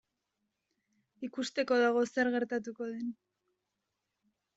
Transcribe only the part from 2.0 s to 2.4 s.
zer